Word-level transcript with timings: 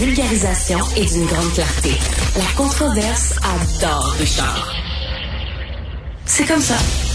Vulgarisation 0.00 0.78
est 0.96 1.12
d'une 1.12 1.26
grande 1.26 1.52
clarté. 1.52 1.90
La 2.38 2.46
controverse 2.56 3.34
adore 3.44 4.14
Richard. 4.18 4.74
C'est 6.24 6.46
comme 6.46 6.62
ça. 6.62 7.09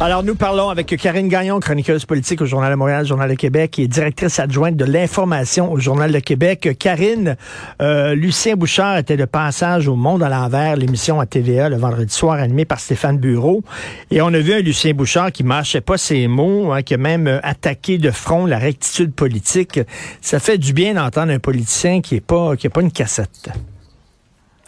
Alors, 0.00 0.24
nous 0.24 0.34
parlons 0.34 0.70
avec 0.70 0.94
Karine 0.96 1.28
Gagnon, 1.28 1.60
chroniqueuse 1.60 2.04
politique 2.04 2.42
au 2.42 2.46
Journal 2.46 2.70
de 2.70 2.76
Montréal, 2.76 3.06
Journal 3.06 3.30
de 3.30 3.34
Québec, 3.34 3.78
et 3.78 3.86
directrice 3.86 4.40
adjointe 4.40 4.76
de 4.76 4.84
l'information 4.84 5.70
au 5.72 5.78
Journal 5.78 6.10
de 6.10 6.18
Québec. 6.18 6.76
Karine, 6.78 7.36
euh, 7.80 8.14
Lucien 8.14 8.56
Bouchard 8.56 8.98
était 8.98 9.16
de 9.16 9.24
passage 9.24 9.86
au 9.86 9.94
Monde 9.94 10.22
à 10.22 10.28
l'envers, 10.28 10.76
l'émission 10.76 11.20
à 11.20 11.26
TVA 11.26 11.68
le 11.68 11.76
vendredi 11.76 12.12
soir 12.12 12.34
animée 12.34 12.64
par 12.64 12.80
Stéphane 12.80 13.18
Bureau. 13.18 13.62
Et 14.10 14.20
on 14.20 14.28
a 14.28 14.38
vu 14.40 14.52
un 14.52 14.60
Lucien 14.60 14.94
Bouchard 14.94 15.30
qui 15.30 15.44
mâchait 15.44 15.80
pas 15.80 15.96
ses 15.96 16.26
mots, 16.26 16.72
hein, 16.72 16.82
qui 16.82 16.94
a 16.94 16.98
même 16.98 17.28
euh, 17.28 17.38
attaqué 17.42 17.96
de 17.98 18.10
front 18.10 18.46
la 18.46 18.58
rectitude 18.58 19.14
politique. 19.14 19.80
Ça 20.20 20.40
fait 20.40 20.58
du 20.58 20.72
bien 20.72 20.94
d'entendre 20.94 21.32
un 21.32 21.38
politicien 21.38 22.00
qui 22.00 22.16
est 22.16 22.20
pas, 22.20 22.56
qui 22.56 22.66
est 22.66 22.70
pas 22.70 22.82
une 22.82 22.92
cassette. 22.92 23.50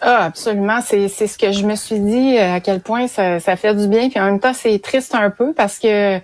Ah, 0.01 0.25
absolument. 0.25 0.81
C'est, 0.83 1.09
c'est 1.09 1.27
ce 1.27 1.39
que 1.39 1.53
je 1.53 1.65
me 1.67 1.75
suis 1.75 2.01
dit, 2.01 2.37
euh, 2.39 2.55
à 2.55 2.61
quel 2.61 2.81
point 2.81 3.09
ça, 3.09 3.41
ça 3.41 3.57
fait 3.57 3.75
du 3.75 3.89
bien. 3.89 4.09
Puis 4.09 4.21
en 4.21 4.27
même 4.27 4.41
temps, 4.41 4.55
c'est 4.55 4.79
triste 4.79 5.15
un 5.15 5.31
peu 5.31 5.53
parce 5.53 5.79
que 5.79 6.21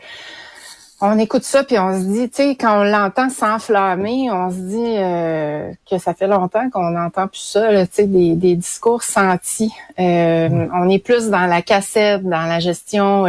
on 1.05 1.19
écoute 1.19 1.43
ça 1.43 1.65
puis 1.65 1.79
on 1.81 1.99
se 1.99 2.05
dit, 2.05 2.31
tu 2.31 2.37
sais, 2.37 2.51
quand 2.55 2.81
on 2.81 2.85
l'entend 2.85 3.29
s'enflammer, 3.29 4.31
on 4.31 4.51
se 4.51 4.57
dit 4.57 4.95
euh, 4.99 5.73
que 5.91 5.99
ça 5.99 6.15
fait 6.15 6.29
longtemps 6.29 6.71
qu'on 6.71 6.91
n'entend 6.91 7.27
plus 7.27 7.41
ça, 7.41 7.85
tu 7.87 7.93
sais, 7.93 8.07
des, 8.07 8.37
des, 8.37 8.55
discours 8.55 9.03
sentis. 9.03 9.73
Euh, 9.99 10.69
on 10.73 10.89
est 10.89 11.01
plus 11.01 11.29
dans 11.29 11.47
la 11.47 11.61
cassette, 11.61 12.23
dans 12.23 12.47
la 12.47 12.61
gestion. 12.61 13.27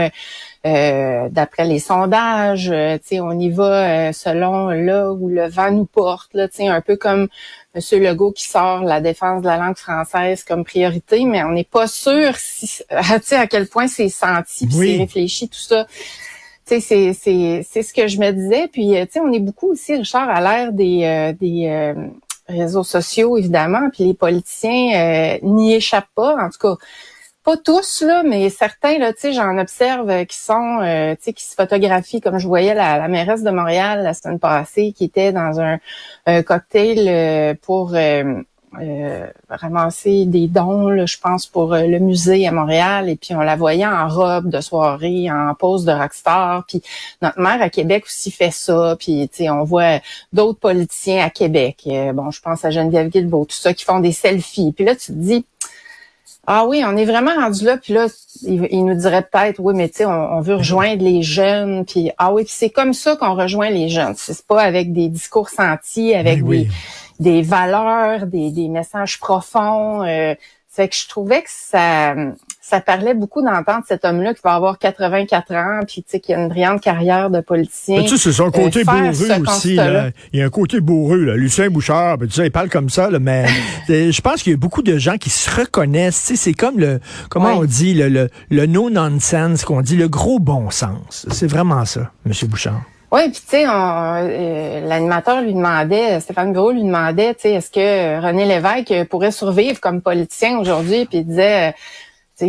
Euh, 0.66 1.28
d'après 1.30 1.66
les 1.66 1.80
sondages, 1.80 2.72
euh, 2.72 2.98
on 3.20 3.38
y 3.38 3.50
va 3.50 4.14
selon 4.14 4.70
là 4.70 5.12
où 5.12 5.28
le 5.28 5.50
vent 5.50 5.72
nous 5.72 5.84
porte, 5.86 6.30
là, 6.34 6.48
un 6.60 6.80
peu 6.80 6.96
comme 6.96 7.28
M. 7.76 7.82
Legault 8.04 8.32
qui 8.32 8.48
sort 8.48 8.84
la 8.84 9.02
défense 9.02 9.42
de 9.42 9.48
la 9.48 9.58
langue 9.58 9.78
française 9.78 10.44
comme 10.44 10.64
priorité, 10.64 11.26
mais 11.26 11.44
on 11.44 11.52
n'est 11.52 11.64
pas 11.64 11.88
sûr 11.88 12.36
si, 12.36 12.84
à 12.90 13.48
quel 13.48 13.68
point 13.68 13.88
c'est 13.88 14.10
senti, 14.10 14.68
puis 14.68 14.76
c'est 14.76 14.98
réfléchi, 14.98 15.50
tout 15.50 15.58
ça. 15.60 15.88
C'est, 16.66 16.80
c'est, 16.80 17.14
c'est 17.14 17.84
ce 17.84 17.94
que 17.94 18.08
je 18.08 18.20
me 18.20 18.32
disais. 18.32 18.68
Puis, 18.68 18.98
euh, 18.98 19.06
on 19.18 19.32
est 19.34 19.40
beaucoup 19.40 19.72
aussi, 19.72 19.96
Richard, 19.96 20.30
à 20.30 20.40
l'ère 20.40 20.72
des, 20.72 21.04
euh, 21.04 21.34
des 21.34 21.68
euh, 21.68 22.08
réseaux 22.48 22.84
sociaux, 22.84 23.38
évidemment, 23.38 23.90
puis 23.92 24.06
les 24.06 24.14
politiciens 24.14 25.40
n'y 25.44 25.74
échappent 25.74 26.14
pas. 26.16 26.36
En 26.38 26.50
tout 26.50 26.60
cas, 26.60 26.86
pas 27.44 27.58
tous 27.58 28.02
là, 28.02 28.24
mais 28.24 28.50
certains 28.50 28.98
là, 28.98 29.12
tu 29.12 29.20
sais, 29.22 29.34
j'en 29.34 29.58
observe 29.58 30.10
euh, 30.10 30.24
qui 30.24 30.38
sont, 30.38 30.80
euh, 30.82 31.14
tu 31.16 31.24
sais, 31.24 31.34
qui 31.34 31.44
se 31.44 31.56
photographient 31.56 32.22
comme 32.22 32.40
je 32.40 32.48
voyais 32.48 32.74
la, 32.74 32.98
la 32.98 33.08
mairesse 33.10 33.44
de 33.44 33.52
Montréal 33.52 34.02
la 34.04 34.14
semaine 34.14 34.40
passée, 34.40 34.94
qui 34.94 35.04
était 35.04 35.34
dans 35.34 35.60
un, 35.60 35.80
cocktail 36.44 37.06
euh, 37.08 37.54
pour 37.62 37.96
ramasser 39.50 40.26
des 40.26 40.48
dons, 40.48 41.06
je 41.06 41.20
pense 41.20 41.46
pour 41.46 41.76
le 41.76 42.00
musée 42.00 42.48
à 42.48 42.52
Montréal, 42.52 43.10
et 43.10 43.16
puis 43.16 43.36
on 43.36 43.42
la 43.42 43.56
voyait 43.56 43.86
en 43.86 44.08
robe 44.08 44.50
de 44.50 44.62
soirée, 44.62 45.30
en 45.30 45.54
pose 45.54 45.86
de 45.86 45.92
rockstar, 45.92 46.66
puis 46.66 46.82
notre 47.22 47.40
maire 47.40 47.62
à 47.62 47.70
Québec 47.70 48.06
aussi 48.06 48.32
fait 48.32 48.52
ça, 48.52 48.96
puis 48.98 49.30
tu 49.30 49.44
sais, 49.44 49.50
on 49.50 49.64
voit 49.64 50.00
d'autres 50.32 50.60
politiciens 50.60 51.24
à 51.24 51.30
Québec, 51.30 51.88
bon, 52.14 52.32
je 52.32 52.42
pense 52.42 52.66
à 52.66 52.72
Geneviève 52.72 53.10
Guilbeault, 53.10 53.46
tout 53.46 53.56
ça, 53.56 53.76
qui 53.76 53.86
font 53.86 54.00
des 54.00 54.14
selfies, 54.14 54.72
puis 54.72 54.86
là 54.86 54.96
tu 54.96 55.08
te 55.08 55.18
dis 55.18 55.46
ah 56.46 56.66
oui, 56.66 56.84
on 56.86 56.98
est 56.98 57.06
vraiment 57.06 57.34
rendu 57.36 57.64
là, 57.64 57.78
puis 57.78 57.94
là, 57.94 58.08
il, 58.42 58.86
nous 58.86 58.96
dirait 58.96 59.22
peut-être, 59.22 59.60
oui, 59.60 59.74
mais 59.76 59.88
tu 59.88 59.98
sais, 59.98 60.06
on, 60.06 60.42
veut 60.42 60.56
rejoindre 60.56 61.02
les 61.02 61.22
jeunes, 61.22 61.86
puis 61.86 62.12
ah 62.18 62.34
oui, 62.34 62.44
c'est 62.48 62.70
comme 62.70 62.94
ça 62.94 63.16
qu'on 63.16 63.36
rejoint 63.36 63.70
les 63.70 63.88
jeunes. 63.88 64.14
C'est 64.18 64.46
pas 64.46 64.62
avec 64.62 64.92
des 64.92 65.08
discours 65.08 65.50
sentis, 65.50 66.14
avec 66.14 66.44
ben 66.44 66.50
des, 66.50 66.68
des 67.20 67.42
valeurs, 67.44 68.28
des, 68.28 68.52
des 68.52 68.68
messages 68.68 69.20
profonds. 69.20 70.04
Euh, 70.04 70.36
fait 70.76 70.88
que 70.88 70.96
je 70.96 71.08
trouvais 71.08 71.44
que 71.44 71.50
ça, 71.52 72.16
ça 72.60 72.82
parlait 72.82 73.14
beaucoup 73.14 73.44
d'entendre 73.44 73.84
cet 73.88 74.06
homme-là 74.06 74.34
qui 74.34 74.42
va 74.44 74.56
avoir 74.56 74.80
84 74.80 75.54
ans, 75.54 75.80
puis 75.88 76.02
tu 76.02 76.10
sais, 76.10 76.20
qui 76.20 76.34
a 76.34 76.40
une 76.42 76.50
brillante 76.50 76.82
carrière 76.82 77.30
de 77.30 77.42
politicien. 77.42 78.02
tu 78.02 78.10
sais, 78.10 78.18
c'est 78.18 78.32
son 78.32 78.50
côté 78.50 78.80
euh, 78.80 78.84
bourru 78.84 79.42
aussi. 79.48 79.76
Là. 79.76 80.10
Il 80.32 80.40
y 80.40 80.42
a 80.42 80.46
un 80.46 80.50
côté 80.50 80.80
bourru, 80.80 81.26
là. 81.26 81.36
Lucien 81.36 81.70
Bouchard, 81.70 82.18
ben, 82.18 82.28
tu 82.28 82.34
sais, 82.34 82.48
il 82.48 82.52
parle 82.52 82.70
comme 82.70 82.90
ça, 82.90 83.12
là, 83.12 83.20
mais 83.20 83.46
je 83.88 84.22
pense 84.22 84.42
qu'il 84.42 84.54
y 84.54 84.56
a 84.56 84.58
beaucoup 84.58 84.82
de 84.82 84.98
gens 84.98 85.18
qui 85.18 85.30
se 85.30 85.52
reconnaissent. 85.52 86.22
Tu 86.22 86.36
sais, 86.36 86.44
c'est 86.46 86.54
comme 86.54 86.80
le, 86.80 87.00
comment 87.30 87.54
on 87.54 87.66
dit, 87.66 87.94
le, 87.94 88.10
le, 88.10 88.30
le 88.50 88.66
no-nonsense, 88.66 89.66
qu'on 89.66 89.82
dit, 89.82 89.96
le 89.96 90.08
gros 90.08 90.40
bon 90.40 90.72
sens. 90.72 91.28
C'est 91.30 91.48
vraiment 91.48 91.86
ça, 91.86 92.10
Monsieur 92.26 92.48
Bouchard. 92.48 92.82
Oui, 93.14 93.30
puis 93.30 93.42
tu 93.42 93.48
sais, 93.48 93.66
euh, 93.68 94.80
l'animateur 94.88 95.42
lui 95.42 95.54
demandait, 95.54 96.20
Stéphane 96.20 96.52
Gros 96.52 96.72
lui 96.72 96.84
demandait, 96.84 97.36
tu 97.36 97.42
sais, 97.42 97.52
est-ce 97.52 97.70
que 97.70 98.20
René 98.20 98.46
Lévesque 98.46 99.08
pourrait 99.08 99.32
survivre 99.32 99.80
comme 99.80 100.02
politicien 100.02 100.58
aujourd'hui, 100.58 101.06
puis 101.06 101.20
il 101.20 101.26
disait 101.28 101.76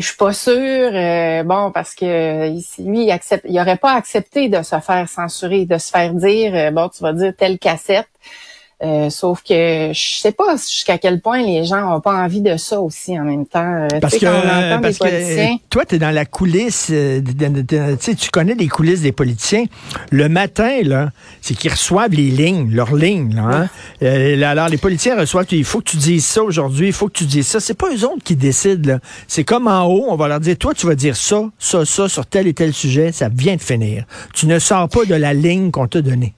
je 0.00 0.06
suis 0.06 0.16
pas 0.16 0.32
sûre, 0.32 0.90
euh, 0.92 1.42
bon, 1.42 1.70
parce 1.70 1.94
que 1.94 2.48
lui, 2.82 3.04
il 3.04 3.10
accepte, 3.10 3.44
il 3.48 3.58
aurait 3.60 3.76
pas 3.76 3.92
accepté 3.92 4.48
de 4.48 4.62
se 4.62 4.78
faire 4.80 5.08
censurer, 5.08 5.66
de 5.66 5.78
se 5.78 5.90
faire 5.90 6.12
dire, 6.14 6.54
euh, 6.54 6.70
bon, 6.70 6.88
tu 6.88 7.02
vas 7.02 7.12
dire 7.12 7.32
telle 7.36 7.58
cassette. 7.58 8.08
Euh, 8.84 9.08
sauf 9.08 9.42
que 9.42 9.92
je 9.94 10.18
sais 10.20 10.32
pas 10.32 10.56
jusqu'à 10.56 10.98
quel 10.98 11.20
point 11.20 11.42
les 11.42 11.64
gens 11.64 11.96
ont 11.96 12.00
pas 12.00 12.12
envie 12.22 12.42
de 12.42 12.56
ça 12.58 12.80
aussi 12.80 13.18
en 13.18 13.24
même 13.24 13.46
temps. 13.46 13.86
Euh, 13.90 14.00
parce 14.00 14.18
que, 14.18 14.26
parce 14.80 14.98
que 14.98 15.68
toi, 15.68 15.86
tu 15.86 15.94
es 15.94 15.98
dans 15.98 16.10
la 16.10 16.26
coulisse, 16.26 16.88
euh, 16.90 17.20
tu 17.20 18.30
connais 18.30 18.54
les 18.54 18.68
coulisses 18.68 19.00
des 19.00 19.12
politiciens. 19.12 19.64
Le 20.10 20.28
matin, 20.28 20.82
là, 20.82 21.10
c'est 21.40 21.54
qu'ils 21.54 21.70
reçoivent 21.70 22.10
les 22.10 22.30
lignes, 22.30 22.74
leurs 22.74 22.94
lignes. 22.94 23.34
Là, 23.34 23.68
hein. 24.02 24.42
alors, 24.42 24.68
les 24.68 24.76
politiciens 24.76 25.18
reçoivent, 25.18 25.46
il 25.50 25.64
faut 25.64 25.78
que 25.78 25.90
tu 25.90 25.96
dises 25.96 26.26
ça 26.26 26.42
aujourd'hui, 26.42 26.88
il 26.88 26.92
faut 26.92 27.08
que 27.08 27.18
tu 27.18 27.24
dises 27.24 27.46
ça. 27.46 27.60
C'est 27.60 27.74
pas 27.74 27.88
eux 27.90 28.04
autres 28.04 28.22
qui 28.22 28.36
décident. 28.36 28.98
C'est 29.28 29.44
comme 29.44 29.66
en 29.66 29.86
haut, 29.86 30.06
on 30.08 30.16
va 30.16 30.28
leur 30.28 30.40
dire, 30.40 30.58
toi, 30.58 30.74
tu 30.74 30.86
vas 30.86 30.94
dire 30.94 31.16
ça, 31.16 31.42
ça, 31.58 31.86
ça 31.86 32.08
sur 32.08 32.26
tel 32.26 32.46
et 32.46 32.54
tel 32.54 32.74
sujet, 32.74 33.12
ça 33.12 33.30
vient 33.30 33.56
de 33.56 33.62
finir. 33.62 34.04
Tu 34.34 34.46
ne 34.46 34.58
sors 34.58 34.88
pas 34.90 35.06
de 35.06 35.14
la 35.14 35.32
ligne 35.32 35.70
qu'on 35.70 35.86
t'a 35.86 36.02
donnée. 36.02 36.34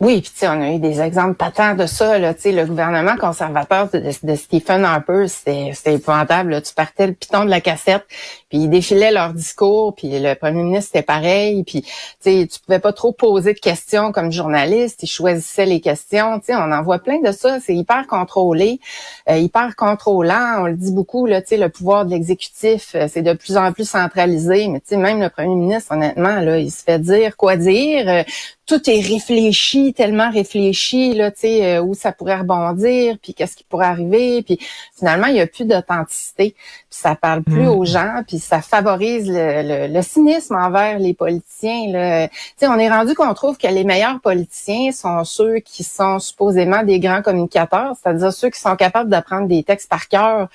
Oui, 0.00 0.22
puis 0.22 0.30
tu 0.30 0.38
sais, 0.38 0.48
on 0.48 0.62
a 0.62 0.70
eu 0.70 0.78
des 0.78 1.02
exemples 1.02 1.34
patents 1.34 1.74
de 1.74 1.84
ça. 1.84 2.18
Là, 2.18 2.32
le 2.42 2.64
gouvernement 2.64 3.18
conservateur 3.18 3.90
de, 3.90 4.34
Stephen 4.34 4.82
Harper, 4.82 5.26
c'était 5.28 5.74
épouvantable. 5.94 6.52
Là. 6.52 6.62
Tu 6.62 6.72
partais 6.72 7.06
le 7.06 7.12
piton 7.12 7.44
de 7.44 7.50
la 7.50 7.60
cassette, 7.60 8.06
puis 8.48 8.60
ils 8.60 8.70
défilaient 8.70 9.10
leur 9.10 9.34
discours, 9.34 9.94
puis 9.94 10.18
le 10.18 10.32
premier 10.36 10.62
ministre 10.62 10.92
était 10.96 11.04
pareil, 11.04 11.64
puis 11.64 11.82
tu 11.82 11.90
sais, 12.20 12.48
tu 12.50 12.60
pouvais 12.60 12.78
pas 12.78 12.94
trop 12.94 13.12
poser 13.12 13.52
de 13.52 13.58
questions 13.58 14.10
comme 14.10 14.32
journaliste. 14.32 15.02
Ils 15.02 15.06
choisissaient 15.06 15.66
les 15.66 15.82
questions. 15.82 16.38
Tu 16.38 16.46
sais, 16.46 16.54
on 16.54 16.72
en 16.72 16.82
voit 16.82 17.00
plein 17.00 17.20
de 17.20 17.30
ça. 17.30 17.60
C'est 17.60 17.76
hyper 17.76 18.06
contrôlé, 18.06 18.80
euh, 19.28 19.36
hyper 19.36 19.76
contrôlant. 19.76 20.62
On 20.62 20.64
le 20.64 20.76
dit 20.76 20.92
beaucoup. 20.92 21.26
Là, 21.26 21.42
tu 21.42 21.48
sais, 21.48 21.56
le 21.58 21.68
pouvoir 21.68 22.06
de 22.06 22.12
l'exécutif, 22.12 22.92
euh, 22.94 23.06
c'est 23.06 23.20
de 23.20 23.34
plus 23.34 23.58
en 23.58 23.70
plus 23.72 23.86
centralisé. 23.86 24.66
Mais 24.68 24.80
tu 24.80 24.86
sais, 24.88 24.96
même 24.96 25.20
le 25.20 25.28
premier 25.28 25.54
ministre, 25.56 25.92
honnêtement, 25.92 26.40
là, 26.40 26.56
il 26.56 26.70
se 26.70 26.82
fait 26.82 26.98
dire 26.98 27.36
quoi 27.36 27.56
dire. 27.56 28.24
Tout 28.70 28.88
est 28.88 29.00
réfléchi, 29.00 29.92
tellement 29.92 30.30
réfléchi, 30.30 31.12
là, 31.14 31.32
tu 31.32 31.40
sais, 31.40 31.64
euh, 31.64 31.82
où 31.82 31.94
ça 31.94 32.12
pourrait 32.12 32.36
rebondir, 32.36 33.16
puis 33.20 33.34
qu'est-ce 33.34 33.56
qui 33.56 33.64
pourrait 33.64 33.86
arriver, 33.86 34.42
puis 34.42 34.60
finalement, 34.96 35.26
il 35.26 35.32
n'y 35.32 35.40
a 35.40 35.48
plus 35.48 35.64
d'authenticité, 35.64 36.54
puis 36.54 36.86
ça 36.88 37.16
parle 37.16 37.42
plus 37.42 37.64
hmm. 37.64 37.70
aux 37.70 37.84
gens, 37.84 38.22
puis 38.28 38.38
ça 38.38 38.62
favorise 38.62 39.28
le, 39.28 40.02
cynisme 40.02 40.54
envers 40.54 41.00
les 41.00 41.14
politiciens. 41.14 42.28
Tu 42.28 42.36
sais, 42.58 42.68
on 42.68 42.78
est 42.78 42.88
rendu 42.88 43.16
qu'on 43.16 43.34
trouve 43.34 43.58
que 43.58 43.66
les 43.66 43.82
meilleurs 43.82 44.20
politiciens 44.20 44.92
sont 44.92 45.24
ceux 45.24 45.58
qui 45.58 45.82
sont 45.82 46.20
supposément 46.20 46.84
des 46.84 47.00
grands 47.00 47.22
communicateurs, 47.22 47.94
c'est-à-dire 48.00 48.32
ceux 48.32 48.50
qui 48.50 48.60
sont 48.60 48.76
capables 48.76 49.10
d'apprendre 49.10 49.48
des 49.48 49.64
textes 49.64 49.90
par 49.90 50.06
cœur, 50.06 50.48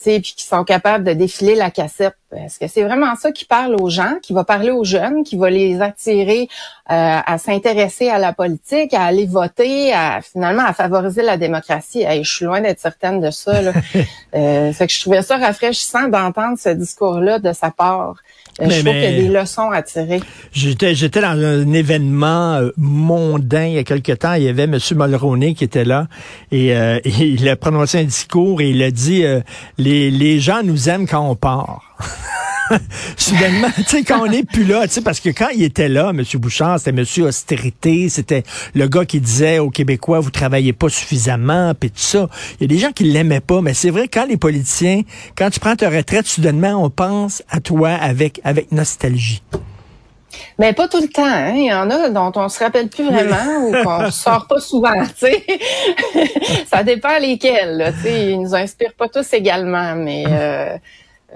puis 0.00 0.34
qui 0.36 0.44
sont 0.44 0.64
capables 0.64 1.04
de 1.04 1.12
défiler 1.12 1.54
la 1.54 1.70
cassette. 1.70 2.14
Est-ce 2.36 2.58
que 2.58 2.68
c'est 2.68 2.82
vraiment 2.82 3.14
ça 3.16 3.32
qui 3.32 3.44
parle 3.44 3.74
aux 3.74 3.88
gens, 3.88 4.14
qui 4.22 4.32
va 4.32 4.44
parler 4.44 4.70
aux 4.70 4.84
jeunes, 4.84 5.24
qui 5.24 5.36
va 5.36 5.50
les 5.50 5.80
attirer 5.80 6.48
euh, 6.90 7.18
à 7.24 7.38
s'intéresser 7.38 8.08
à 8.08 8.18
la 8.18 8.32
politique, 8.32 8.94
à 8.94 9.04
aller 9.04 9.26
voter, 9.26 9.92
à 9.92 10.20
finalement 10.20 10.64
à 10.64 10.72
favoriser 10.72 11.22
la 11.22 11.36
démocratie? 11.36 12.04
je 12.22 12.30
suis 12.30 12.44
loin 12.44 12.60
d'être 12.60 12.80
certaine 12.80 13.20
de 13.20 13.30
ça. 13.30 13.60
Là. 13.60 13.72
euh, 14.34 14.72
fait 14.72 14.86
que 14.86 14.92
je 14.92 15.00
trouvais 15.00 15.22
ça 15.22 15.36
rafraîchissant 15.36 16.08
d'entendre 16.08 16.58
ce 16.58 16.68
discours-là 16.68 17.38
de 17.38 17.52
sa 17.52 17.70
part. 17.70 18.16
Euh, 18.60 18.68
je 18.68 18.80
trouve 18.80 18.92
qu'il 18.92 19.02
y 19.02 19.06
a 19.06 19.12
des 19.12 19.28
leçons 19.28 19.70
à 19.70 19.82
tirer. 19.82 20.20
J'étais, 20.52 20.94
j'étais 20.94 21.20
dans 21.20 21.28
un 21.28 21.72
événement 21.72 22.54
euh, 22.54 22.70
mondain 22.76 23.66
il 23.66 23.74
y 23.74 23.78
a 23.78 23.84
quelque 23.84 24.12
temps. 24.12 24.34
Il 24.34 24.42
y 24.42 24.48
avait 24.48 24.64
M. 24.64 24.78
Mulroney 24.96 25.54
qui 25.54 25.64
était 25.64 25.84
là 25.84 26.08
et, 26.50 26.74
euh, 26.74 26.98
il 27.04 27.48
a 27.48 27.56
prononcé 27.56 27.98
un 27.98 28.04
discours 28.04 28.60
et 28.60 28.70
il 28.70 28.82
a 28.82 28.90
dit 28.90 29.24
les, 29.78 30.10
les 30.10 30.40
gens 30.40 30.62
nous 30.62 30.88
aiment 30.88 31.06
quand 31.06 31.28
on 31.28 31.36
part. 31.36 31.96
soudainement, 33.16 33.68
tu 33.76 33.84
sais, 33.84 34.02
quand 34.02 34.22
on 34.22 34.26
n'est 34.26 34.42
plus 34.42 34.64
là, 34.64 34.86
tu 34.86 34.94
sais, 34.94 35.00
parce 35.00 35.20
que 35.20 35.30
quand 35.30 35.48
il 35.54 35.62
était 35.62 35.88
là, 35.88 36.10
M. 36.10 36.22
Bouchard, 36.34 36.78
c'était 36.78 36.90
M. 36.90 37.04
Austérité, 37.26 38.08
c'était 38.08 38.42
le 38.74 38.88
gars 38.88 39.04
qui 39.04 39.20
disait 39.20 39.58
aux 39.58 39.70
Québécois, 39.70 40.20
vous 40.20 40.30
travaillez 40.30 40.72
pas 40.72 40.88
suffisamment, 40.88 41.74
puis 41.78 41.90
tout 41.90 41.98
ça. 41.98 42.28
Il 42.58 42.62
y 42.62 42.64
a 42.64 42.68
des 42.68 42.78
gens 42.78 42.92
qui 42.92 43.04
l'aimaient 43.04 43.40
pas, 43.40 43.60
mais 43.60 43.74
c'est 43.74 43.90
vrai, 43.90 44.08
quand 44.08 44.26
les 44.26 44.36
politiciens, 44.36 45.02
quand 45.36 45.50
tu 45.50 45.60
prends 45.60 45.76
ta 45.76 45.90
retraite, 45.90 46.26
soudainement, 46.26 46.82
on 46.82 46.90
pense 46.90 47.42
à 47.50 47.60
toi 47.60 47.90
avec, 47.90 48.40
avec 48.44 48.72
nostalgie. 48.72 49.42
Mais 50.58 50.72
pas 50.72 50.88
tout 50.88 51.00
le 51.00 51.08
temps. 51.08 51.24
Hein. 51.24 51.54
Il 51.54 51.66
y 51.66 51.72
en 51.72 51.90
a 51.90 52.10
dont 52.10 52.32
on 52.34 52.48
se 52.48 52.58
rappelle 52.58 52.88
plus 52.88 53.04
vraiment 53.04 53.66
ou 53.66 53.72
qu'on 53.82 54.10
sort 54.10 54.46
pas 54.46 54.60
souvent. 54.60 55.04
sais. 55.16 55.44
ça 56.70 56.82
dépend 56.82 57.18
lesquels. 57.18 57.76
Là, 57.76 57.92
sais. 57.92 58.32
Ils 58.32 58.40
nous 58.40 58.54
inspirent 58.54 58.94
pas 58.94 59.08
tous 59.08 59.32
également, 59.32 59.94
mais 59.94 60.24
euh, 60.26 60.76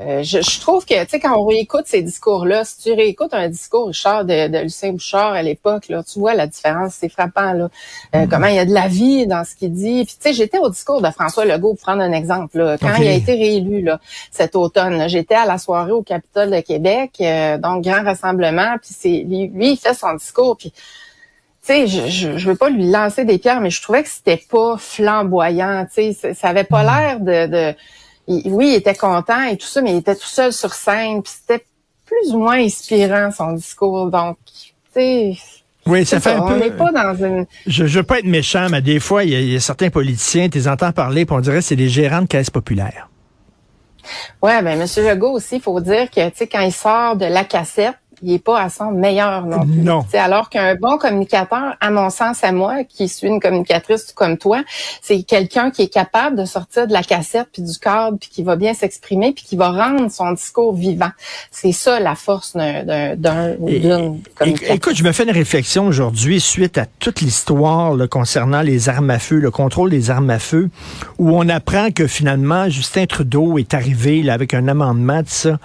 euh, 0.00 0.23
je, 0.23 0.41
je, 0.41 0.59
trouve 0.59 0.87
que, 0.87 1.05
tu 1.05 1.11
sais, 1.11 1.21
quand 1.21 1.37
on 1.37 1.44
réécoute 1.44 1.83
ces 1.85 2.00
discours-là, 2.00 2.65
si 2.65 2.79
tu 2.79 2.93
réécoutes 2.94 3.35
un 3.35 3.50
discours, 3.50 3.89
Richard, 3.89 4.25
de, 4.25 4.49
de 4.49 4.59
Lucien 4.61 4.93
Bouchard 4.93 5.33
à 5.33 5.43
l'époque, 5.43 5.89
là, 5.89 6.03
tu 6.03 6.19
vois 6.19 6.33
la 6.33 6.47
différence, 6.47 6.94
c'est 6.94 7.11
frappant, 7.11 7.53
là. 7.53 7.69
Euh, 8.15 8.21
mm-hmm. 8.21 8.29
Comment 8.29 8.47
il 8.47 8.55
y 8.55 8.59
a 8.59 8.65
de 8.65 8.73
la 8.73 8.89
vie 8.89 9.27
dans 9.27 9.44
ce 9.44 9.55
qu'il 9.55 9.71
dit. 9.73 10.05
Puis, 10.06 10.15
tu 10.15 10.23
sais, 10.23 10.33
j'étais 10.33 10.59
au 10.59 10.71
discours 10.71 11.03
de 11.03 11.11
François 11.11 11.44
Legault, 11.44 11.75
pour 11.75 11.83
prendre 11.83 12.00
un 12.00 12.12
exemple, 12.12 12.56
là, 12.56 12.79
quand 12.79 12.94
il 12.99 13.06
a 13.06 13.12
été 13.12 13.33
réélu, 13.35 13.83
là, 13.83 14.00
cet 14.31 14.56
automne. 14.56 15.09
J'étais 15.11 15.35
à 15.35 15.44
la 15.44 15.59
soirée 15.59 15.93
au 15.93 16.03
Capitole 16.03 16.50
de 16.50 16.61
Québec, 16.61 17.12
euh, 17.21 17.59
donc 17.59 17.85
grand 17.85 18.03
rassemblement, 18.03 18.77
puis 18.81 18.95
c'est 18.99 19.27
lui, 19.29 19.73
il 19.73 19.77
fait 19.77 19.95
son 19.95 20.15
discours, 20.15 20.56
puis 20.56 20.71
tu 20.71 20.79
sais, 21.61 21.87
je, 21.87 22.09
je, 22.09 22.38
je, 22.38 22.49
veux 22.49 22.56
pas 22.56 22.71
lui 22.71 22.91
lancer 22.91 23.25
des 23.25 23.38
pierres, 23.38 23.61
mais 23.61 23.71
je 23.71 23.81
trouvais 23.81 24.03
que 24.03 24.09
c'était 24.09 24.43
pas 24.50 24.77
flamboyant, 24.79 25.87
tu 25.95 26.12
sais, 26.12 26.35
ça 26.35 26.49
avait 26.49 26.65
pas 26.65 26.83
mm-hmm. 26.83 26.99
l'air 26.99 27.21
de, 27.21 27.53
de 27.53 27.77
oui, 28.29 28.69
il 28.69 28.75
était 28.75 28.95
content 28.95 29.43
et 29.43 29.57
tout 29.57 29.67
ça, 29.67 29.83
mais 29.83 29.93
il 29.93 29.97
était 29.99 30.15
tout 30.15 30.27
seul 30.27 30.53
sur 30.53 30.73
scène, 30.75 31.23
puis 31.23 31.33
c'était 31.41 31.65
plus 32.05 32.35
ou 32.35 32.39
moins 32.39 32.59
inspirant 32.59 33.31
son 33.31 33.53
discours. 33.53 34.11
Donc, 34.11 34.37
tu 34.47 34.73
sais. 34.95 35.37
Oui, 35.87 36.07
ça 36.07 36.21
fait 36.21 36.31
un 36.31 36.43
peu. 36.43 36.55
On 36.55 36.57
n'est 36.59 36.71
pas 36.71 36.93
dans 36.93 37.15
une. 37.17 37.47
Je, 37.67 37.87
je 37.87 37.99
veux 37.99 38.05
pas 38.05 38.21
être 38.21 38.27
méchant, 38.27 38.69
mais 38.71 38.81
des 38.81 39.01
fois, 39.01 39.25
il 39.25 39.53
y, 39.53 39.57
a, 39.57 39.61
certains 39.61 39.91
politiciens, 39.91 40.49
tu 40.49 40.59
les 40.59 40.69
entends 40.69 40.93
parler, 40.93 41.25
puis 41.25 41.35
on 41.35 41.41
dirait 41.41 41.57
que 41.57 41.65
c'est 41.65 41.77
des 41.77 41.89
gérants 41.89 42.23
de 42.23 42.27
caisse 42.27 42.51
populaire. 42.51 43.09
Ouais, 44.43 44.63
ben 44.63 44.79
Monsieur 44.79 45.09
Legault 45.09 45.33
aussi, 45.33 45.57
il 45.57 45.63
faut 45.63 45.81
dire 45.81 46.11
que 46.11 46.29
tu 46.29 46.37
sais 46.37 46.47
quand 46.47 46.61
il 46.61 46.73
sort 46.73 47.17
de 47.17 47.27
la 47.27 47.45
cassette, 47.45 47.95
il 48.23 48.33
est 48.35 48.39
pas 48.39 48.61
à 48.61 48.71
son 48.71 48.93
meilleur 48.93 49.47
non 49.47 49.61
plus. 49.61 49.83
Non. 49.83 50.05
alors 50.15 50.49
qu'un 50.49 50.75
bon 50.75 50.99
communicateur, 50.99 51.77
à 51.81 51.91
mon 51.91 52.11
sens, 52.11 52.43
à 52.45 52.53
moi, 52.53 52.85
qui 52.85 53.09
suis 53.09 53.27
une 53.27 53.41
communicatrice 53.41 54.13
comme 54.13 54.39
toi, 54.39 54.63
c'est 55.01 55.23
quelqu'un 55.23 55.71
qui 55.71 55.83
est 55.83 55.93
capable 55.93 56.37
de 56.37 56.45
sortir 56.45 56.87
de 56.87 56.93
la 56.93 57.03
cassette 57.03 57.49
puis 57.53 57.63
du 57.63 57.79
cadre 57.79 58.19
puis 58.19 58.31
qui 58.31 58.43
va 58.43 58.57
bien 58.57 58.75
s'exprimer 58.75 59.33
puis 59.33 59.45
qui 59.45 59.57
va 59.57 59.71
rendre 59.71 60.11
son 60.11 60.33
discours 60.33 60.75
vivant. 60.75 61.11
C'est 61.51 61.73
ça 61.73 62.01
la 62.01 62.15
force 62.15 62.55
d'un 62.55 63.55
ou 63.59 63.69
d'une. 63.69 64.21
Écoute, 64.69 64.97
je 64.97 65.05
me 65.05 65.13
fais 65.13 65.25
une 65.25 65.31
réflexion 65.31 65.87
aujourd'hui 65.87 66.41
suite 66.41 66.79
à 66.79 66.87
toute 66.87 67.21
l'histoire 67.21 67.97
concernant 68.09 68.63
les 68.63 68.89
armes 68.89 69.11
à 69.11 69.19
feu, 69.19 69.39
le 69.39 69.51
contrôle 69.51 69.91
des 69.91 70.11
armes 70.11 70.31
à 70.31 70.39
feu, 70.39 70.71
où 71.19 71.31
on 71.37 71.49
apprend 71.49 71.91
que 71.91 72.07
finalement 72.07 72.69
Justin 72.69 73.07
Trudeau 73.07 73.59
est 73.59 73.75
arrivé 73.75 74.23
là, 74.23 74.35
avec 74.35 74.55
un 74.55 74.69
amendement 74.69 75.23
de 75.23 75.29
ça, 75.29 75.59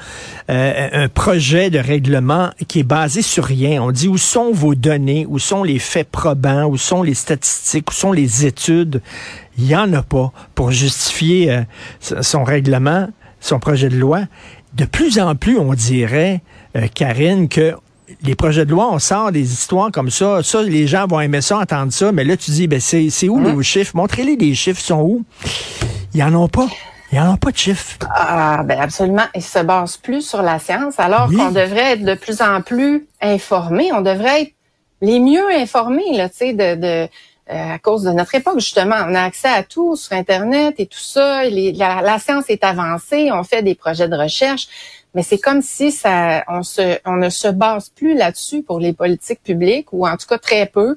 euh, 0.50 0.90
un 0.92 1.08
projet 1.10 1.70
de 1.70 1.80
règlement 1.80 2.47
qui 2.68 2.80
est 2.80 2.84
basé 2.84 3.22
sur 3.22 3.44
rien. 3.44 3.82
On 3.82 3.92
dit 3.92 4.08
où 4.08 4.18
sont 4.18 4.52
vos 4.52 4.76
données, 4.76 5.26
où 5.28 5.40
sont 5.40 5.64
les 5.64 5.80
faits 5.80 6.10
probants, 6.10 6.66
où 6.66 6.78
sont 6.78 7.04
les 7.04 7.14
statistiques, 7.14 7.90
où 7.92 7.94
sont 7.94 8.12
les 8.12 8.46
études? 8.46 9.02
Il 9.58 9.66
n'y 9.66 9.76
en 9.76 9.92
a 9.94 10.04
pas 10.04 10.32
pour 10.56 10.72
justifier 10.72 11.52
euh, 11.52 12.22
son 12.22 12.44
règlement, 12.44 13.10
son 13.40 13.60
projet 13.60 13.90
de 13.90 13.98
loi. 13.98 14.22
De 14.74 14.86
plus 14.86 15.20
en 15.20 15.36
plus, 15.36 15.58
on 15.58 15.74
dirait, 15.74 16.42
euh, 16.76 16.88
Karine, 16.94 17.50
que 17.50 17.76
les 18.24 18.36
projets 18.36 18.66
de 18.66 18.72
loi, 18.72 18.90
on 18.92 19.00
sort 19.00 19.32
des 19.32 19.52
histoires 19.52 19.92
comme 19.92 20.10
ça. 20.10 20.42
Ça, 20.44 20.64
les 20.64 20.88
gens 20.88 21.08
vont 21.08 21.20
aimer 21.20 21.42
ça, 21.42 21.60
entendre 21.60 21.92
ça. 21.92 22.12
Mais 22.12 22.24
là, 22.24 22.38
tu 22.38 22.52
dis, 22.52 22.68
ben, 22.68 22.80
c'est, 22.80 23.30
où 23.30 23.40
les 23.40 23.64
chiffres? 23.64 23.96
Montrez-les 23.96 24.36
les 24.36 24.56
chiffres, 24.56 24.82
sont 24.82 25.02
où? 25.02 25.26
Ils 26.14 26.24
en 26.24 26.34
ont 26.34 26.48
pas. 26.48 26.68
Il 27.12 27.20
n'y 27.20 27.26
en 27.26 27.34
a 27.34 27.38
pas 27.38 27.52
de 27.52 27.58
chiffres. 27.58 27.98
Ah, 28.10 28.64
ben 28.64 28.80
absolument. 28.80 29.26
Ils 29.34 29.42
se 29.42 29.60
basent 29.60 29.98
plus 29.98 30.28
sur 30.28 30.42
la 30.42 30.60
science, 30.60 31.00
alors 31.00 31.30
qu'on 31.30 31.52
devrait 31.52 31.94
être 31.94 32.04
de 32.04 32.16
plus 32.16 32.42
en 32.42 32.62
plus 32.62 33.08
informés. 33.22 33.92
On 33.94 34.02
devrait 34.02 34.42
être 34.44 34.54
les 35.02 35.20
mieux 35.20 35.50
informés, 35.56 36.18
là, 36.18 36.28
tu 36.28 36.38
sais, 36.38 36.54
de, 36.54 36.76
de 36.76 37.08
euh, 37.50 37.74
à 37.76 37.80
cause 37.80 38.04
de 38.04 38.12
notre 38.12 38.36
époque, 38.36 38.60
justement. 38.60 38.98
On 39.08 39.16
a 39.16 39.22
accès 39.22 39.48
à 39.48 39.64
tout 39.64 39.96
sur 39.96 40.12
Internet 40.14 40.76
et 40.80 40.86
tout 40.86 41.00
ça. 41.00 41.46
la, 41.46 42.02
la, 42.02 42.20
science 42.20 42.46
est 42.50 42.64
avancée. 42.66 43.30
On 43.32 43.44
fait 43.44 43.64
des 43.64 43.74
projets 43.74 44.10
de 44.10 44.18
recherche 44.18 44.68
mais 45.14 45.24
c'est 45.24 45.38
comme 45.38 45.62
si 45.62 45.92
ça, 45.92 46.44
on 46.48 46.64
se, 46.64 47.00
on 47.06 47.16
ne 47.16 47.30
se 47.30 47.48
base 47.48 47.90
plus 47.90 48.16
là-dessus 48.16 48.62
pour 48.62 48.80
les 48.80 48.94
politiques 48.94 49.42
publiques 49.42 49.92
ou 49.92 50.08
en 50.08 50.16
tout 50.18 50.28
cas 50.28 50.38
très 50.38 50.66
peu. 50.66 50.96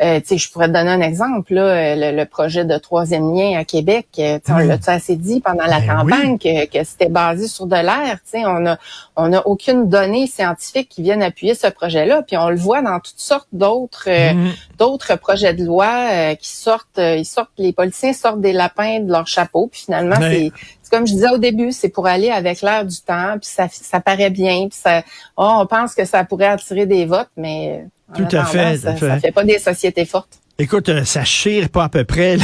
Euh, 0.00 0.20
tu 0.20 0.26
sais, 0.26 0.38
je 0.38 0.50
pourrais 0.50 0.68
te 0.68 0.72
donner 0.72 0.90
un 0.90 1.00
exemple 1.00 1.54
là, 1.54 2.12
le, 2.12 2.24
projet 2.24 2.64
de 2.64 2.76
troisième 2.76 3.34
lien 3.34 3.58
à 3.58 3.64
Québec. 3.64 4.08
Euh, 4.18 4.38
on 4.48 4.58
l'a 4.58 4.78
assez 4.86 5.16
dit 5.16 5.40
pendant 5.40 5.64
la 5.64 5.80
ben 5.80 5.96
campagne 5.96 6.38
que, 6.38 6.66
que 6.66 6.84
c'était 6.84 7.08
basé 7.08 7.48
sur 7.48 7.66
de 7.66 7.76
l'air. 7.76 8.18
Tu 8.24 8.40
sais, 8.40 8.46
on 8.46 8.66
a, 8.66 8.78
on 9.16 9.32
a 9.32 9.40
aucune 9.46 9.88
donnée 9.88 10.26
scientifique 10.26 10.88
qui 10.88 11.02
vienne 11.02 11.22
appuyer 11.22 11.54
ce 11.54 11.68
projet-là. 11.68 12.22
Puis 12.22 12.36
on 12.36 12.50
le 12.50 12.56
voit 12.56 12.82
dans 12.82 13.00
toutes 13.00 13.20
sortes 13.20 13.48
d'autres, 13.52 14.08
euh, 14.08 14.34
mm. 14.34 14.52
d'autres 14.78 15.16
projets 15.16 15.54
de 15.54 15.64
loi 15.64 16.08
euh, 16.10 16.34
qui 16.34 16.50
sortent, 16.50 16.98
ils 16.98 17.24
sortent, 17.24 17.52
les 17.58 17.72
politiciens 17.72 18.12
sortent 18.12 18.40
des 18.40 18.52
lapins 18.52 19.00
de 19.00 19.10
leur 19.10 19.26
chapeau. 19.26 19.68
Puis 19.68 19.82
finalement, 19.86 20.16
c'est 20.20 20.52
comme 20.92 21.06
je 21.06 21.14
disais 21.14 21.30
au 21.30 21.38
début, 21.38 21.72
c'est 21.72 21.88
pour 21.88 22.06
aller 22.06 22.28
avec 22.28 22.60
l'air 22.60 22.84
du 22.84 23.00
temps, 23.00 23.38
puis 23.40 23.48
ça, 23.50 23.66
ça 23.70 23.98
paraît 23.98 24.28
bien, 24.28 24.68
puis 24.68 24.78
ça, 24.78 25.02
oh, 25.38 25.60
on 25.60 25.66
pense 25.66 25.94
que 25.94 26.04
ça 26.04 26.22
pourrait 26.22 26.48
attirer 26.48 26.84
des 26.84 27.06
votes, 27.06 27.30
mais 27.34 27.86
tout 28.14 28.28
à 28.30 28.44
fait, 28.44 28.76
ça, 28.76 28.94
fait. 28.94 29.20
fait 29.20 29.32
pas 29.32 29.42
des 29.42 29.58
sociétés 29.58 30.04
fortes. 30.04 30.38
Écoute, 30.58 30.90
euh, 30.90 31.04
ça 31.04 31.24
chire 31.24 31.70
pas 31.70 31.84
à 31.84 31.88
peu 31.88 32.04
près 32.04 32.36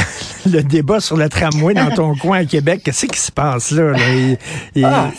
le, 0.45 0.63
débat 0.63 0.99
sur 0.99 1.15
le 1.15 1.29
tramway 1.29 1.75
dans 1.75 1.91
ton 1.91 2.15
coin 2.21 2.39
à 2.39 2.45
Québec. 2.45 2.81
Qu'est-ce 2.83 3.05
qui 3.05 3.19
se 3.19 3.31
passe 3.31 3.69
là? 3.69 3.93
Ah, 4.83 5.11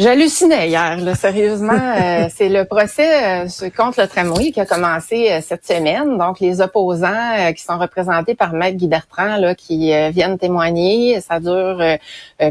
J'hallucinais 0.00 0.70
hier, 0.70 0.96
là, 0.96 1.14
sérieusement. 1.14 1.72
Euh, 2.00 2.28
c'est 2.34 2.48
le 2.48 2.64
procès 2.64 3.44
euh, 3.44 3.70
contre 3.76 4.00
le 4.00 4.08
tramway 4.08 4.52
qui 4.52 4.60
a 4.60 4.64
commencé 4.64 5.30
euh, 5.30 5.40
cette 5.42 5.66
semaine. 5.66 6.16
Donc, 6.16 6.40
les 6.40 6.60
opposants 6.62 7.52
qui 7.54 7.62
sont 7.62 7.78
représentés 7.78 8.34
par 8.34 8.52
Maître 8.54 8.78
Guy 8.78 8.88
Bertrand, 8.88 9.36
là, 9.36 9.54
qui 9.54 9.92
viennent 10.10 10.38
témoigner. 10.38 11.20
Ça 11.20 11.40
dure 11.40 11.82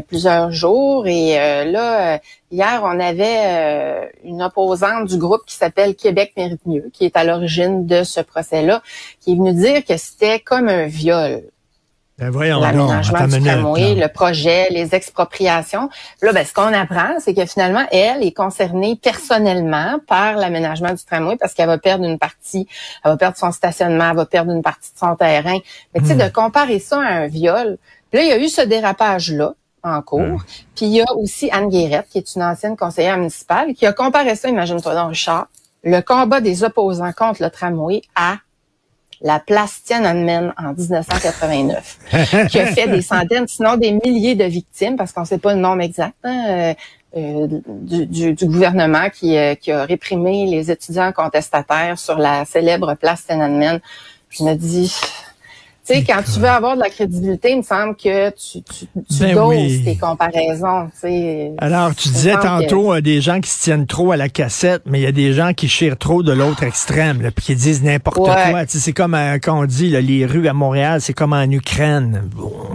plusieurs 0.06 0.52
jours. 0.52 1.06
Et 1.06 1.34
là, 1.64 2.20
hier, 2.52 2.82
on 2.84 3.00
avait 3.00 4.10
une 4.24 4.42
opposante 4.42 5.08
du 5.08 5.16
groupe 5.16 5.42
qui 5.46 5.56
s'appelle 5.56 5.94
Québec 5.96 6.32
mérite 6.36 6.64
mieux, 6.66 6.90
qui 6.92 7.04
est 7.04 7.16
à 7.16 7.24
l'origine 7.24 7.86
de 7.86 8.04
ce 8.04 8.20
procès-là, 8.20 8.82
qui 9.20 9.32
est 9.32 9.36
venue 9.36 9.54
dire 9.54 9.84
que 9.84 9.96
c'était 9.96 10.38
comme 10.38 10.68
un 10.68 10.86
viol. 10.86 11.42
Ben 12.20 12.30
l'aménagement 12.30 13.26
du 13.26 13.42
tramway, 13.42 13.94
le 13.94 14.08
projet, 14.08 14.68
les 14.70 14.94
expropriations. 14.94 15.88
Là, 16.20 16.32
ben, 16.32 16.44
ce 16.44 16.52
qu'on 16.52 16.72
apprend, 16.72 17.18
c'est 17.18 17.32
que 17.32 17.46
finalement, 17.46 17.86
elle 17.90 18.22
est 18.22 18.32
concernée 18.32 18.98
personnellement 19.02 19.98
par 20.06 20.36
l'aménagement 20.36 20.92
du 20.92 21.02
tramway 21.02 21.36
parce 21.36 21.54
qu'elle 21.54 21.68
va 21.68 21.78
perdre 21.78 22.04
une 22.04 22.18
partie, 22.18 22.68
elle 23.04 23.12
va 23.12 23.16
perdre 23.16 23.38
son 23.38 23.52
stationnement, 23.52 24.10
elle 24.10 24.16
va 24.16 24.26
perdre 24.26 24.52
une 24.52 24.62
partie 24.62 24.92
de 24.92 24.98
son 24.98 25.16
terrain. 25.16 25.58
Mais 25.94 26.00
tu 26.00 26.08
sais, 26.08 26.14
hmm. 26.14 26.28
de 26.28 26.28
comparer 26.28 26.78
ça 26.78 27.00
à 27.00 27.08
un 27.08 27.26
viol, 27.26 27.78
là, 28.12 28.22
il 28.22 28.28
y 28.28 28.32
a 28.32 28.38
eu 28.38 28.48
ce 28.48 28.60
dérapage-là 28.60 29.54
en 29.82 30.02
cours. 30.02 30.44
Puis 30.76 30.86
il 30.86 30.92
y 30.92 31.00
a 31.00 31.10
aussi 31.16 31.50
Anne 31.50 31.70
Guérette, 31.70 32.06
qui 32.10 32.18
est 32.18 32.34
une 32.34 32.42
ancienne 32.42 32.76
conseillère 32.76 33.16
municipale, 33.16 33.72
qui 33.72 33.86
a 33.86 33.94
comparé 33.94 34.36
ça, 34.36 34.48
imagine-toi 34.48 34.94
donc, 34.94 35.10
Richard, 35.10 35.46
le 35.82 36.00
combat 36.00 36.42
des 36.42 36.64
opposants 36.64 37.12
contre 37.12 37.42
le 37.42 37.48
tramway 37.48 38.02
à 38.14 38.36
la 39.22 39.38
place 39.38 39.82
Tiananmen 39.84 40.52
en 40.56 40.72
1989, 40.72 41.98
qui 42.50 42.58
a 42.58 42.66
fait 42.66 42.88
des 42.88 43.02
centaines, 43.02 43.46
sinon 43.46 43.76
des 43.76 43.92
milliers 43.92 44.34
de 44.34 44.44
victimes, 44.44 44.96
parce 44.96 45.12
qu'on 45.12 45.22
ne 45.22 45.26
sait 45.26 45.38
pas 45.38 45.54
le 45.54 45.60
nombre 45.60 45.82
exact, 45.82 46.14
hein, 46.24 46.46
euh, 46.48 46.74
euh, 47.16 47.46
du, 47.66 48.46
gouvernement 48.46 49.10
qui, 49.10 49.36
euh, 49.36 49.54
qui, 49.54 49.72
a 49.72 49.84
réprimé 49.84 50.46
les 50.46 50.70
étudiants 50.70 51.12
contestataires 51.12 51.98
sur 51.98 52.16
la 52.16 52.44
célèbre 52.44 52.94
place 52.94 53.26
Tiananmen. 53.26 53.80
Je 54.30 54.44
me 54.44 54.54
dis, 54.54 54.94
tu 55.86 55.94
sais, 55.94 56.04
quand 56.04 56.22
tu 56.22 56.38
veux 56.40 56.48
avoir 56.48 56.76
de 56.76 56.80
la 56.82 56.90
crédibilité, 56.90 57.50
il 57.52 57.58
me 57.58 57.62
semble 57.62 57.96
que 57.96 58.30
tu, 58.30 58.62
tu, 58.62 58.86
tu 58.86 59.18
ben 59.20 59.34
doses 59.34 59.82
tes 59.84 59.96
comparaisons. 59.96 60.88
sais. 60.94 61.52
Alors, 61.58 61.94
tu 61.94 62.08
disais 62.10 62.34
tantôt 62.36 62.92
euh, 62.92 63.00
des 63.00 63.20
gens 63.20 63.40
qui 63.40 63.50
se 63.50 63.62
tiennent 63.62 63.86
trop 63.86 64.12
à 64.12 64.16
la 64.16 64.28
cassette, 64.28 64.82
mais 64.86 65.00
il 65.00 65.02
y 65.02 65.06
a 65.06 65.12
des 65.12 65.32
gens 65.32 65.52
qui 65.54 65.68
chirent 65.68 65.96
trop 65.98 66.22
de 66.22 66.32
l'autre 66.32 66.62
extrême, 66.62 67.22
là, 67.22 67.30
puis 67.30 67.44
qui 67.46 67.54
disent 67.56 67.82
n'importe 67.82 68.16
quoi. 68.18 68.36
C'est 68.68 68.92
comme 68.92 69.14
euh, 69.14 69.38
quand 69.42 69.58
on 69.58 69.64
dit 69.64 69.90
là, 69.90 70.00
les 70.00 70.26
rues 70.26 70.48
à 70.48 70.52
Montréal, 70.52 71.00
c'est 71.00 71.14
comme 71.14 71.32
en 71.32 71.42
Ukraine. 71.50 72.28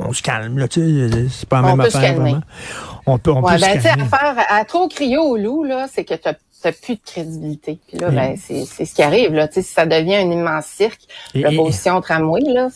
on 0.07 0.11
se 0.11 0.21
calme, 0.21 0.57
là, 0.57 0.67
tu 0.67 0.81
sais, 0.81 1.25
c'est 1.29 1.47
pas 1.47 1.61
la 1.61 1.67
même 1.69 1.79
affaire. 1.81 2.15
Vraiment. 2.15 2.41
on 3.05 3.17
peut, 3.19 3.31
on 3.31 3.41
Ouais, 3.43 3.53
peut 3.53 3.59
se 3.59 3.65
ben, 3.65 3.73
tu 3.75 3.81
sais, 3.81 3.87
calmer. 3.89 4.03
à 4.11 4.17
faire, 4.17 4.45
à 4.49 4.65
trop 4.65 4.87
crier 4.87 5.17
au 5.17 5.37
loup, 5.37 5.63
là, 5.63 5.87
c'est 5.93 6.03
que 6.03 6.15
t'as 6.65 6.71
plus 6.71 6.95
de 6.95 6.99
crédibilité. 7.05 7.77
Puis 7.87 7.99
là, 7.99 8.09
ben, 8.09 8.35
c'est 8.43 8.65
c'est 8.65 8.85
ce 8.85 8.95
qui 8.95 9.03
arrive, 9.03 9.33
là. 9.33 9.47
Ça 9.61 9.85
devient 9.85 10.15
un 10.15 10.31
immense 10.31 10.65
cirque, 10.65 11.01
Et- 11.35 11.41
l'opposition 11.41 12.01
tramway, 12.01 12.41
là. 12.47 12.69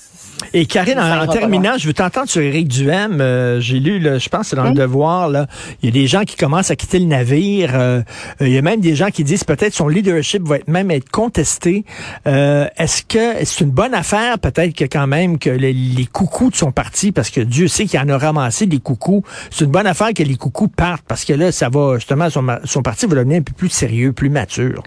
Et 0.53 0.65
Karine, 0.67 0.99
en, 0.99 1.27
terminant, 1.27 1.77
je 1.77 1.87
veux 1.87 1.93
t'entendre 1.93 2.29
sur 2.29 2.41
Éric 2.41 2.67
Duhem. 2.67 3.19
Euh, 3.19 3.59
J'ai 3.59 3.79
lu, 3.79 3.99
là, 3.99 4.19
je 4.19 4.29
pense 4.29 4.47
c'est 4.49 4.55
dans 4.55 4.63
le 4.63 4.69
Hum. 4.69 4.75
Devoir, 4.75 5.27
là, 5.29 5.47
il 5.81 5.87
y 5.87 5.89
a 5.89 5.91
des 5.91 6.07
gens 6.07 6.23
qui 6.23 6.35
commencent 6.37 6.69
à 6.71 6.75
quitter 6.75 6.99
le 6.99 7.05
navire. 7.05 7.71
Euh, 7.73 8.01
il 8.39 8.49
y 8.49 8.57
a 8.57 8.61
même 8.61 8.79
des 8.79 8.95
gens 8.95 9.09
qui 9.09 9.23
disent 9.23 9.43
peut-être 9.43 9.73
son 9.73 9.87
leadership 9.87 10.43
va 10.47 10.57
être 10.57 10.67
même 10.67 10.91
être 10.91 11.09
contesté. 11.09 11.83
Euh, 12.27 12.67
Est-ce 12.77 13.03
que 13.03 13.43
c'est 13.43 13.61
une 13.63 13.71
bonne 13.71 13.93
affaire 13.93 14.37
peut-être 14.39 14.73
que 14.75 14.85
quand 14.85 15.07
même 15.07 15.39
que 15.39 15.49
les, 15.49 15.73
les 15.73 16.05
coucous 16.05 16.51
de 16.51 16.55
son 16.55 16.71
parti, 16.71 17.11
parce 17.11 17.29
que 17.31 17.41
Dieu 17.41 17.67
sait 17.67 17.85
qu'il 17.85 17.99
en 17.99 18.07
a 18.09 18.17
ramassé 18.17 18.65
des 18.67 18.79
coucous, 18.79 19.23
c'est 19.51 19.65
une 19.65 19.71
bonne 19.71 19.87
affaire 19.87 20.13
que 20.13 20.23
les 20.23 20.35
coucous 20.37 20.67
partent 20.69 21.03
parce 21.07 21.25
que 21.25 21.33
là, 21.33 21.51
ça 21.51 21.67
va 21.69 21.95
justement 21.95 22.29
son, 22.29 22.45
son 22.63 22.81
parti 22.81 23.07
va 23.07 23.15
devenir 23.15 23.39
un 23.39 23.43
peu 23.43 23.53
plus 23.53 23.69
sérieux, 23.79 24.11
plus 24.13 24.29
mature. 24.29 24.83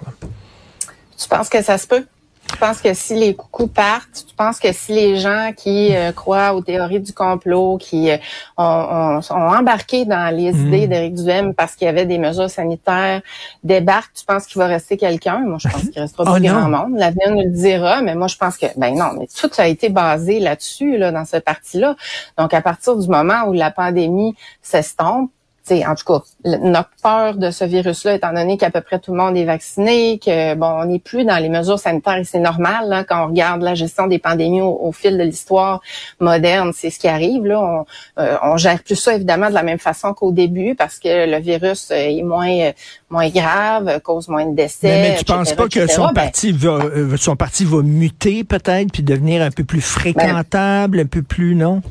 Tu 1.19 1.29
penses 1.29 1.49
que 1.49 1.63
ça 1.63 1.79
se 1.79 1.87
peut? 1.87 2.05
Tu 2.51 2.59
penses 2.59 2.83
que 2.83 2.93
si 2.93 3.15
les 3.15 3.35
coucous 3.35 3.69
partent, 3.69 4.27
tu 4.29 4.35
penses 4.35 4.59
que 4.59 4.73
si 4.73 4.93
les 4.93 5.17
gens 5.17 5.53
qui 5.57 5.95
euh, 5.97 6.13
croient 6.13 6.53
aux 6.55 6.61
théories 6.61 7.01
du 7.01 7.15
complot, 7.15 7.79
qui 7.79 8.11
euh, 8.11 8.19
ont, 8.59 8.65
ont- 8.65 9.21
ont 9.35 9.55
embarqué 9.57 10.05
dans 10.05 10.35
les 10.37 10.53
Mm. 10.53 10.67
idées 10.67 10.87
d'Éric 10.89 11.15
Duhem 11.15 11.55
parce 11.55 11.75
qu'il 11.77 11.87
y 11.87 11.89
avait 11.89 12.05
des 12.05 12.19
mesures 12.19 12.51
sanitaires, 12.51 13.23
débarquent, 13.65 14.13
tu 14.15 14.25
penses 14.27 14.47
qu'il 14.47 14.59
va 14.59 14.67
rester 14.67 14.97
quelqu'un? 14.99 15.39
Moi, 15.39 15.57
je 15.59 15.69
pense 15.69 15.83
qu'il 15.91 16.03
restera 16.03 16.25
Oh 16.27 16.33
pas 16.33 16.41
grand 16.41 16.69
monde. 16.69 16.99
L'avenir 16.99 17.31
nous 17.31 17.43
le 17.45 17.51
dira, 17.51 18.03
mais 18.03 18.15
moi, 18.17 18.27
je 18.27 18.37
pense 18.37 18.59
que, 18.59 18.67
ben 18.77 18.95
non, 18.95 19.13
mais 19.19 19.29
tout 19.29 19.51
a 19.57 19.69
été 19.69 19.89
basé 19.89 20.39
là-dessus, 20.41 20.99
là, 20.99 21.13
dans 21.13 21.25
ce 21.25 21.37
parti-là. 21.39 21.97
Donc, 22.37 22.53
à 22.53 22.61
partir 22.61 22.97
du 22.97 23.09
moment 23.09 23.45
où 23.47 23.53
la 23.55 23.71
pandémie 23.71 24.35
s'estompe, 24.61 25.31
tu 25.67 25.77
sais, 25.77 25.87
en 25.87 25.95
tout 25.95 26.05
cas, 26.05 26.23
le- 26.45 26.57
notre 26.71 26.91
peur 27.03 27.37
de 27.37 27.51
ce 27.53 27.65
virus-là, 27.65 28.15
étant 28.15 28.33
donné 28.33 28.57
qu'à 28.59 28.71
peu 28.71 28.81
près 28.81 28.99
tout 28.99 29.13
le 29.13 29.19
monde 29.19 29.37
est 29.37 29.45
vacciné, 29.45 30.19
que 30.19 30.55
bon, 30.55 30.67
on 30.67 30.85
n'est 30.87 30.99
plus 30.99 31.25
dans 31.25 31.39
les 31.39 31.49
mesures 31.49 31.79
sanitaires 31.79 32.17
et 32.17 32.25
c'est 32.25 32.41
normal 32.41 32.89
là, 32.89 33.05
quand 33.05 33.25
on 33.25 33.29
regarde 33.29 33.63
la 33.63 33.75
gestion 33.75 34.07
des 34.09 34.19
pandémies 34.19 34.61
au, 34.61 34.77
au 34.83 34.91
fil 34.93 35.17
de 35.17 35.23
l'histoire 35.23 35.81
moderne, 36.21 36.73
c'est 36.75 36.91
ce 36.91 36.99
qui 36.99 37.07
arrive 37.09 37.47
là. 37.47 37.61
On, 37.61 37.87
euh, 38.21 38.37
on 38.43 38.57
gère 38.57 38.83
plus 38.83 38.97
ça 38.97 39.15
évidemment 39.15 39.49
de 39.51 39.55
la 39.55 39.63
même 39.63 39.79
façon 39.79 40.15
qu'au 40.15 40.33
début 40.33 40.75
parce 40.75 40.99
que 40.99 41.31
le 41.31 41.39
virus 41.39 41.91
euh, 41.91 41.95
est 41.97 42.23
moins 42.23 42.51
euh, 42.51 42.73
moins 43.09 43.29
grave, 43.29 44.01
cause 44.03 44.29
moins 44.29 44.47
de 44.47 44.57
décès. 44.57 44.89
Mais, 44.89 45.01
mais 45.03 45.15
tu 45.17 45.21
etc., 45.23 45.35
penses 45.39 45.53
pas 45.53 45.69
que 45.69 45.87
son 45.87 46.07
Ben, 46.07 46.13
parti 46.15 46.51
va 46.53 46.71
euh, 46.71 47.17
son 47.17 47.37
parti 47.37 47.65
va 47.65 47.83
muter 47.83 48.43
peut-être 48.43 48.91
puis 48.93 49.03
devenir 49.03 49.43
un 49.43 49.51
peu 49.51 49.65
plus 49.65 49.81
fréquentable, 49.81 51.01
un 51.01 51.07
peu 51.07 51.23
plus 51.23 51.55
non? 51.55 51.83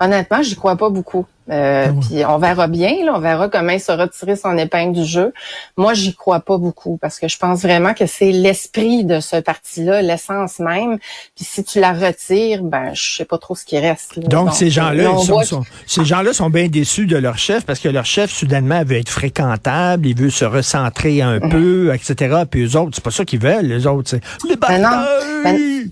Honnêtement, 0.00 0.42
j'y 0.42 0.56
crois 0.56 0.76
pas 0.76 0.90
beaucoup. 0.90 1.26
Euh, 1.48 1.86
Ah. 1.88 1.92
Puis 2.00 2.24
on 2.26 2.38
verra 2.38 2.66
bien, 2.66 3.04
là, 3.04 3.12
on 3.14 3.20
verra 3.20 3.48
comment 3.48 3.70
il 3.70 3.80
se 3.80 3.92
retirer 3.92 4.34
son 4.34 4.58
épingle 4.58 4.94
du 4.94 5.04
jeu. 5.04 5.32
Moi, 5.76 5.94
j'y 5.94 6.12
crois 6.12 6.40
pas 6.40 6.58
beaucoup 6.58 6.98
parce 7.00 7.20
que 7.20 7.28
je 7.28 7.38
pense 7.38 7.62
vraiment 7.62 7.94
que 7.94 8.04
c'est 8.06 8.32
l'esprit 8.32 9.04
de 9.04 9.20
ce 9.20 9.36
parti-là, 9.36 10.02
l'essence 10.02 10.58
même. 10.58 10.98
Puis 11.36 11.44
si 11.44 11.62
tu 11.62 11.78
la 11.78 11.92
retires, 11.92 12.64
ben 12.64 12.90
je 12.94 13.16
sais 13.18 13.24
pas 13.24 13.38
trop 13.38 13.54
ce 13.54 13.64
qui 13.64 13.78
reste. 13.78 14.16
là. 14.16 14.24
Donc, 14.26 14.54
ces 14.54 14.70
gens-là, 14.70 15.12
ils 15.20 15.44
sont, 15.46 15.62
ces 15.86 16.04
gens-là 16.04 16.32
sont 16.32 16.50
bien 16.50 16.66
déçus 16.66 17.06
de 17.06 17.16
leur 17.16 17.38
chef 17.38 17.64
parce 17.64 17.78
que 17.78 17.88
leur 17.88 18.06
chef, 18.06 18.30
soudainement, 18.32 18.82
veut 18.84 18.96
être 18.96 19.08
fréquentable, 19.08 20.08
il 20.08 20.16
veut 20.16 20.30
se 20.30 20.44
recentrer 20.44 21.22
un 21.22 21.38
Mm. 21.38 21.48
peu, 21.50 21.94
etc. 21.94 22.42
Puis 22.50 22.64
eux 22.64 22.76
autres, 22.76 22.90
c'est 22.96 23.04
pas 23.04 23.12
ça 23.12 23.24
qu'ils 23.24 23.40
veulent, 23.40 23.66
les 23.66 23.86
autres, 23.86 24.10
c'est 24.10 24.20
les 24.48 24.56
Ben 24.56 24.82
non. 24.82 24.88
batailles! 24.90 25.90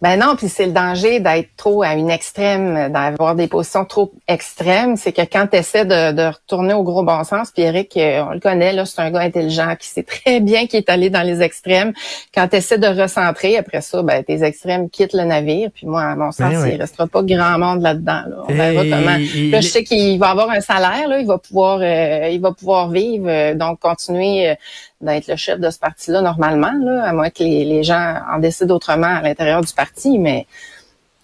Ben 0.00 0.16
non, 0.16 0.36
puis 0.36 0.48
c'est 0.48 0.66
le 0.66 0.72
danger 0.72 1.18
d'être 1.18 1.48
trop 1.56 1.82
à 1.82 1.94
une 1.94 2.08
extrême, 2.08 2.92
d'avoir 2.92 3.34
des 3.34 3.48
positions 3.48 3.84
trop 3.84 4.12
extrêmes. 4.28 4.96
C'est 4.96 5.10
que 5.12 5.22
quand 5.22 5.48
tu 5.50 5.56
essaies 5.56 5.84
de, 5.84 6.12
de 6.12 6.22
retourner 6.28 6.72
au 6.72 6.84
gros 6.84 7.02
bon 7.02 7.24
sens, 7.24 7.50
puis 7.50 7.64
Eric, 7.64 7.96
euh, 7.96 8.22
on 8.28 8.34
le 8.34 8.38
connaît, 8.38 8.72
là, 8.72 8.84
c'est 8.86 9.00
un 9.00 9.10
gars 9.10 9.18
intelligent 9.20 9.74
qui 9.76 9.88
sait 9.88 10.04
très 10.04 10.38
bien 10.50 10.68
qu'il 10.68 10.78
est 10.78 10.88
allé 10.88 11.10
dans 11.10 11.22
les 11.22 11.42
extrêmes. 11.42 11.92
Quand 12.32 12.46
tu 12.46 12.56
essaies 12.56 12.78
de 12.78 12.86
recentrer, 12.86 13.56
après 13.58 13.80
ça, 13.80 14.02
ben 14.04 14.22
tes 14.22 14.44
extrêmes 14.44 14.88
quittent 14.88 15.14
le 15.14 15.24
navire. 15.24 15.70
Puis 15.74 15.86
moi, 15.88 16.02
à 16.02 16.14
mon 16.14 16.30
sens, 16.30 16.52
Ben 16.52 16.62
oui. 16.62 16.70
il 16.74 16.80
restera 16.80 17.08
pas 17.08 17.22
grand 17.24 17.58
monde 17.58 17.82
là-dedans. 17.82 18.22
Là. 18.28 18.36
On 18.48 18.54
verra 18.54 18.84
Et- 18.84 18.90
comment. 18.90 19.16
Là, 19.50 19.60
je 19.60 19.66
sais 19.68 19.82
qu'il 19.82 20.16
va 20.20 20.28
avoir 20.30 20.50
un 20.50 20.60
salaire, 20.60 21.08
là, 21.08 21.18
il 21.18 21.26
va 21.26 21.38
pouvoir, 21.38 21.80
euh, 21.82 22.28
il 22.30 22.40
va 22.40 22.52
pouvoir 22.52 22.88
vivre, 22.90 23.26
euh, 23.28 23.54
donc 23.54 23.80
continuer 23.80 24.50
euh, 24.50 24.54
d'être 25.00 25.28
le 25.28 25.36
chef 25.36 25.60
de 25.60 25.70
ce 25.70 25.78
parti-là 25.78 26.22
normalement, 26.22 26.72
là, 26.80 27.04
à 27.04 27.12
moins 27.12 27.30
que 27.30 27.42
les, 27.42 27.64
les 27.64 27.82
gens 27.82 28.20
en 28.32 28.38
décident 28.38 28.74
autrement 28.74 29.06
à 29.18 29.22
l'intérieur 29.22 29.60
du 29.60 29.72
parti, 29.72 30.18
mais 30.18 30.46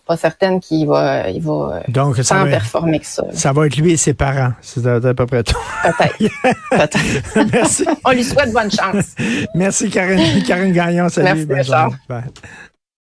pas 0.07 0.17
certaine 0.17 0.61
qu'il 0.61 0.87
va, 0.87 1.31
il 1.31 1.41
va 1.41 1.83
Donc, 1.89 2.17
ça 2.17 2.37
tant 2.37 2.45
va, 2.45 2.51
performer 2.51 3.01
que 3.01 3.07
ça. 3.07 3.25
ça 3.33 3.53
va 3.53 3.67
être 3.67 3.77
lui 3.77 3.93
et 3.93 3.97
ses 3.97 4.15
parents. 4.15 4.53
C'est 4.61 4.87
à, 4.87 5.01
peu 5.01 5.27
près 5.27 5.43
tout. 5.43 5.57
Peut-être. 5.83 6.19
Peut-être. 6.71 7.53
Merci. 7.53 7.85
On 8.05 8.11
lui 8.11 8.25
souhaite 8.25 8.53
bonne 8.53 8.71
chance. 8.71 9.15
Merci, 9.55 9.91
Karine, 9.91 10.43
Karine 10.43 10.73
Gagnon. 10.73 11.09
Salut. 11.09 11.47
Merci. 11.47 11.73
Bye. 12.09 12.25